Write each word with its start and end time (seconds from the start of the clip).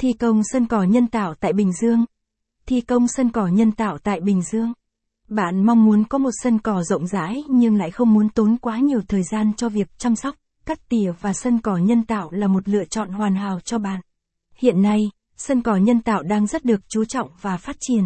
Thi 0.00 0.12
công 0.12 0.40
sân 0.52 0.66
cỏ 0.66 0.82
nhân 0.82 1.06
tạo 1.06 1.34
tại 1.34 1.52
Bình 1.52 1.72
Dương. 1.72 2.04
Thi 2.66 2.80
công 2.80 3.08
sân 3.08 3.30
cỏ 3.30 3.46
nhân 3.46 3.72
tạo 3.72 3.98
tại 3.98 4.20
Bình 4.20 4.42
Dương. 4.42 4.72
Bạn 5.28 5.66
mong 5.66 5.84
muốn 5.84 6.04
có 6.04 6.18
một 6.18 6.30
sân 6.42 6.58
cỏ 6.58 6.82
rộng 6.82 7.06
rãi 7.06 7.44
nhưng 7.48 7.76
lại 7.76 7.90
không 7.90 8.14
muốn 8.14 8.28
tốn 8.28 8.56
quá 8.56 8.78
nhiều 8.78 9.00
thời 9.08 9.22
gian 9.22 9.52
cho 9.56 9.68
việc 9.68 9.98
chăm 9.98 10.16
sóc, 10.16 10.34
cắt 10.66 10.88
tỉa 10.88 11.12
và 11.20 11.32
sân 11.32 11.58
cỏ 11.58 11.76
nhân 11.76 12.04
tạo 12.04 12.30
là 12.30 12.46
một 12.46 12.68
lựa 12.68 12.84
chọn 12.84 13.10
hoàn 13.10 13.34
hảo 13.34 13.60
cho 13.60 13.78
bạn. 13.78 14.00
Hiện 14.54 14.82
nay, 14.82 15.10
sân 15.36 15.62
cỏ 15.62 15.76
nhân 15.76 16.00
tạo 16.00 16.22
đang 16.22 16.46
rất 16.46 16.64
được 16.64 16.80
chú 16.88 17.04
trọng 17.04 17.28
và 17.40 17.56
phát 17.56 17.76
triển. 17.80 18.04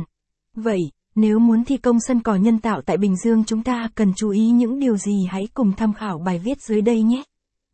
Vậy, 0.57 0.81
nếu 1.15 1.39
muốn 1.39 1.65
thi 1.65 1.77
công 1.77 2.01
sân 2.09 2.21
cỏ 2.21 2.35
nhân 2.35 2.59
tạo 2.59 2.81
tại 2.87 2.97
Bình 2.97 3.17
Dương 3.17 3.45
chúng 3.45 3.63
ta 3.63 3.89
cần 3.95 4.13
chú 4.17 4.31
ý 4.31 4.51
những 4.51 4.79
điều 4.79 4.97
gì 4.97 5.27
hãy 5.31 5.49
cùng 5.55 5.73
tham 5.73 5.93
khảo 5.93 6.19
bài 6.19 6.39
viết 6.39 6.63
dưới 6.63 6.83
đây 6.83 7.03
nhé. 7.03 7.23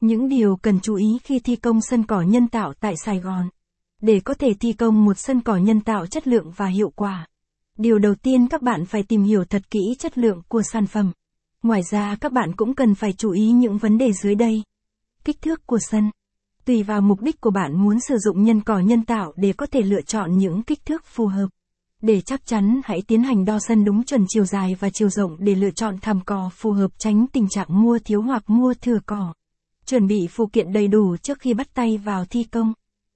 Những 0.00 0.28
điều 0.28 0.56
cần 0.56 0.80
chú 0.80 0.94
ý 0.94 1.18
khi 1.24 1.38
thi 1.38 1.56
công 1.56 1.80
sân 1.80 2.02
cỏ 2.02 2.22
nhân 2.22 2.48
tạo 2.48 2.72
tại 2.80 2.94
Sài 3.04 3.18
Gòn. 3.18 3.48
Để 4.00 4.20
có 4.20 4.34
thể 4.34 4.54
thi 4.60 4.72
công 4.72 5.04
một 5.04 5.18
sân 5.18 5.40
cỏ 5.40 5.56
nhân 5.56 5.80
tạo 5.80 6.06
chất 6.06 6.28
lượng 6.28 6.52
và 6.56 6.66
hiệu 6.66 6.92
quả. 6.96 7.26
Điều 7.78 7.98
đầu 7.98 8.14
tiên 8.14 8.48
các 8.48 8.62
bạn 8.62 8.86
phải 8.86 9.02
tìm 9.02 9.22
hiểu 9.22 9.44
thật 9.44 9.70
kỹ 9.70 9.80
chất 9.98 10.18
lượng 10.18 10.42
của 10.48 10.62
sản 10.72 10.86
phẩm. 10.86 11.12
Ngoài 11.62 11.82
ra, 11.90 12.16
các 12.20 12.32
bạn 12.32 12.56
cũng 12.56 12.74
cần 12.74 12.94
phải 12.94 13.12
chú 13.12 13.30
ý 13.30 13.50
những 13.50 13.78
vấn 13.78 13.98
đề 13.98 14.12
dưới 14.12 14.34
đây. 14.34 14.62
Kích 15.24 15.42
thước 15.42 15.66
của 15.66 15.78
sân. 15.90 16.10
Tùy 16.64 16.82
vào 16.82 17.00
mục 17.00 17.20
đích 17.20 17.40
của 17.40 17.50
bạn 17.50 17.82
muốn 17.82 18.00
sử 18.08 18.18
dụng 18.18 18.42
nhân 18.42 18.60
cỏ 18.60 18.78
nhân 18.78 19.04
tạo 19.04 19.32
để 19.36 19.52
có 19.52 19.66
thể 19.66 19.82
lựa 19.82 20.02
chọn 20.02 20.38
những 20.38 20.62
kích 20.62 20.84
thước 20.84 21.04
phù 21.06 21.26
hợp. 21.26 21.48
Để 22.02 22.20
chắc 22.20 22.46
chắn, 22.46 22.80
hãy 22.84 23.02
tiến 23.06 23.22
hành 23.22 23.44
đo 23.44 23.58
sân 23.58 23.84
đúng 23.84 24.04
chuẩn 24.04 24.24
chiều 24.28 24.44
dài 24.44 24.76
và 24.80 24.90
chiều 24.90 25.08
rộng 25.08 25.36
để 25.38 25.54
lựa 25.54 25.70
chọn 25.70 25.98
thảm 26.02 26.20
cỏ 26.26 26.50
phù 26.54 26.72
hợp 26.72 26.90
tránh 26.98 27.26
tình 27.32 27.48
trạng 27.48 27.66
mua 27.68 27.98
thiếu 28.04 28.22
hoặc 28.22 28.50
mua 28.50 28.74
thừa 28.74 28.98
cỏ. 29.06 29.34
Chuẩn 29.86 30.06
bị 30.06 30.26
phụ 30.30 30.46
kiện 30.52 30.72
đầy 30.72 30.88
đủ 30.88 31.16
trước 31.16 31.38
khi 31.38 31.54
bắt 31.54 31.74
tay 31.74 31.98
vào 31.98 32.24
thi 32.24 32.44
công. 32.44 32.72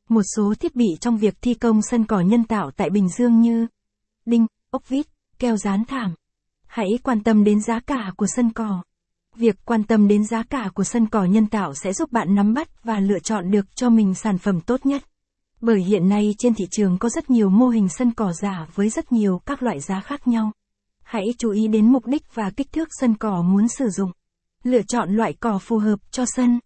Một 0.08 0.22
số 0.36 0.54
thiết 0.60 0.76
bị 0.76 0.86
trong 1.00 1.16
việc 1.16 1.34
thi 1.42 1.54
công 1.54 1.82
sân 1.82 2.04
cỏ 2.04 2.20
nhân 2.20 2.44
tạo 2.44 2.70
tại 2.76 2.90
Bình 2.90 3.08
Dương 3.08 3.40
như 3.40 3.66
đinh, 4.26 4.46
ốc 4.70 4.88
vít, 4.88 5.06
keo 5.38 5.56
dán 5.56 5.84
thảm. 5.84 6.14
Hãy 6.66 6.88
quan 7.02 7.22
tâm 7.22 7.44
đến 7.44 7.60
giá 7.60 7.80
cả 7.80 8.12
của 8.16 8.26
sân 8.26 8.50
cỏ. 8.52 8.82
Việc 9.36 9.56
quan 9.64 9.84
tâm 9.84 10.08
đến 10.08 10.24
giá 10.24 10.42
cả 10.42 10.70
của 10.74 10.84
sân 10.84 11.06
cỏ 11.06 11.24
nhân 11.24 11.46
tạo 11.46 11.74
sẽ 11.74 11.92
giúp 11.92 12.12
bạn 12.12 12.34
nắm 12.34 12.54
bắt 12.54 12.84
và 12.84 13.00
lựa 13.00 13.18
chọn 13.18 13.50
được 13.50 13.76
cho 13.76 13.90
mình 13.90 14.14
sản 14.14 14.38
phẩm 14.38 14.60
tốt 14.60 14.86
nhất. 14.86 15.02
Bởi 15.60 15.82
hiện 15.82 16.08
nay 16.08 16.34
trên 16.38 16.54
thị 16.54 16.64
trường 16.70 16.98
có 16.98 17.08
rất 17.08 17.30
nhiều 17.30 17.50
mô 17.50 17.68
hình 17.68 17.88
sân 17.88 18.10
cỏ 18.10 18.32
giả 18.32 18.66
với 18.74 18.88
rất 18.88 19.12
nhiều 19.12 19.40
các 19.46 19.62
loại 19.62 19.80
giá 19.80 20.00
khác 20.00 20.28
nhau. 20.28 20.52
Hãy 21.02 21.24
chú 21.38 21.50
ý 21.50 21.68
đến 21.68 21.92
mục 21.92 22.06
đích 22.06 22.34
và 22.34 22.50
kích 22.50 22.72
thước 22.72 22.88
sân 23.00 23.14
cỏ 23.14 23.42
muốn 23.42 23.68
sử 23.68 23.88
dụng. 23.88 24.10
Lựa 24.62 24.82
chọn 24.82 25.16
loại 25.16 25.32
cỏ 25.32 25.58
phù 25.58 25.78
hợp 25.78 25.98
cho 26.10 26.24
sân. 26.26 26.58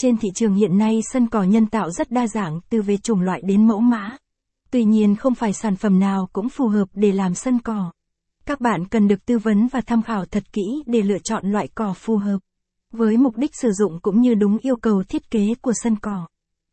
Trên 0.00 0.16
thị 0.16 0.28
trường 0.34 0.54
hiện 0.54 0.78
nay 0.78 1.00
sân 1.12 1.26
cỏ 1.26 1.42
nhân 1.42 1.66
tạo 1.66 1.90
rất 1.90 2.10
đa 2.10 2.26
dạng 2.26 2.60
từ 2.70 2.82
về 2.82 2.96
chủng 2.96 3.20
loại 3.20 3.42
đến 3.44 3.68
mẫu 3.68 3.80
mã. 3.80 4.16
Tuy 4.70 4.84
nhiên 4.84 5.16
không 5.16 5.34
phải 5.34 5.52
sản 5.52 5.76
phẩm 5.76 5.98
nào 5.98 6.28
cũng 6.32 6.48
phù 6.48 6.68
hợp 6.68 6.88
để 6.94 7.12
làm 7.12 7.34
sân 7.34 7.58
cỏ. 7.58 7.92
Các 8.46 8.60
bạn 8.60 8.88
cần 8.88 9.08
được 9.08 9.26
tư 9.26 9.38
vấn 9.38 9.68
và 9.68 9.80
tham 9.80 10.02
khảo 10.02 10.24
thật 10.24 10.52
kỹ 10.52 10.62
để 10.86 11.02
lựa 11.02 11.18
chọn 11.24 11.52
loại 11.52 11.68
cỏ 11.74 11.94
phù 11.96 12.16
hợp. 12.16 12.38
Với 12.92 13.16
mục 13.16 13.36
đích 13.36 13.50
sử 13.62 13.72
dụng 13.72 14.00
cũng 14.02 14.20
như 14.20 14.34
đúng 14.34 14.58
yêu 14.58 14.76
cầu 14.76 15.02
thiết 15.08 15.30
kế 15.30 15.54
của 15.60 15.72
sân 15.82 15.96
cỏ. 15.96 16.26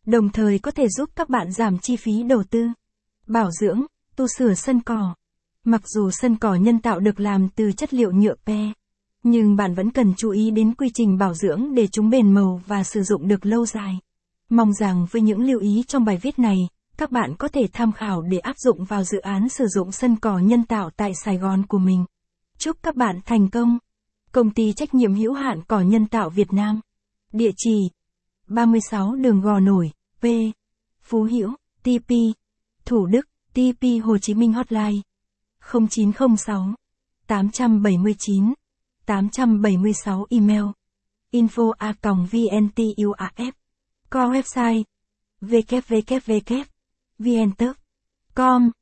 Đồng 0.06 0.30
thời 0.30 0.60
có 0.60 0.72
thể 0.72 0.88
giúp 0.88 1.10
các 1.16 1.30
bạn 1.30 1.52
giảm 1.52 1.80
chi 1.80 1.96
phí 1.96 2.24
đầu 2.24 2.44
tư. 2.50 2.68
Bảo 3.28 3.50
dưỡng, 3.62 3.82
tu 4.16 4.28
sửa 4.38 4.54
sân 4.54 4.80
cỏ. 4.82 5.16
Mặc 5.64 5.82
dù 5.88 6.12
sân 6.12 6.36
cỏ 6.36 6.56
nhân 6.56 6.80
tạo 6.80 7.00
được 7.00 7.20
làm 7.20 7.50
từ 7.50 7.72
chất 7.72 7.94
liệu 7.94 8.12
nhựa 8.12 8.36
pe, 8.46 8.72
nhưng 9.28 9.56
bạn 9.56 9.74
vẫn 9.74 9.92
cần 9.92 10.14
chú 10.18 10.30
ý 10.30 10.52
đến 10.52 10.74
quy 10.74 10.90
trình 10.94 11.18
bảo 11.18 11.34
dưỡng 11.34 11.76
để 11.76 11.88
chúng 11.88 12.10
bền 12.10 12.32
màu 12.32 12.62
và 12.68 12.84
sử 12.84 13.04
dụng 13.04 13.28
được 13.28 13.46
lâu 13.46 13.66
dài. 13.66 14.00
Mong 14.50 14.74
rằng 14.74 15.06
với 15.12 15.22
những 15.22 15.42
lưu 15.42 15.60
ý 15.60 15.84
trong 15.88 16.06
bài 16.06 16.18
viết 16.22 16.40
này, 16.40 16.58
các 16.98 17.12
bạn 17.12 17.36
có 17.36 17.48
thể 17.48 17.68
tham 17.74 17.92
khảo 17.92 18.22
để 18.22 18.38
áp 18.38 18.58
dụng 18.58 18.84
vào 18.84 19.04
dự 19.04 19.20
án 19.20 19.50
sử 19.50 19.68
dụng 19.68 19.92
sân 19.92 20.16
cỏ 20.16 20.40
nhân 20.40 20.66
tạo 20.66 20.90
tại 20.90 21.12
Sài 21.24 21.38
Gòn 21.38 21.66
của 21.66 21.78
mình. 21.78 22.06
Chúc 22.58 22.78
các 22.84 22.96
bạn 22.96 23.20
thành 23.26 23.50
công. 23.50 23.78
Công 24.32 24.50
ty 24.50 24.74
trách 24.74 24.94
nhiệm 24.94 25.14
hữu 25.16 25.34
hạn 25.34 25.62
cỏ 25.68 25.82
nhân 25.82 26.08
tạo 26.08 26.30
Việt 26.30 26.54
Nam. 26.54 26.80
Địa 27.34 27.52
chỉ 27.58 27.90
36 28.48 29.16
đường 29.16 29.42
Gò 29.42 29.60
Nổi, 29.60 29.92
P. 30.22 30.26
Phú 31.02 31.24
Hữu, 31.24 31.52
TP. 31.84 32.12
Thủ 32.86 33.06
Đức, 33.06 33.28
TP 33.54 34.04
Hồ 34.04 34.18
Chí 34.18 34.34
Minh 34.34 34.54
Hotline. 34.54 35.02
0906 35.90 36.76
879 37.28 38.54
876 39.06 40.26
email. 40.30 40.74
Info 41.32 41.74
a 41.80 41.94
vntuaf. 41.94 43.54
Co 44.10 44.30
website 44.30 44.86
www 45.42 46.76
vntech.com 47.18 48.76